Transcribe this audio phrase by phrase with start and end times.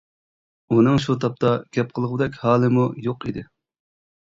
[0.75, 3.47] ئۇنىڭ شۇ تاپتا گەپ قىلغۇدەك ھالىمۇ يوق ئىدى.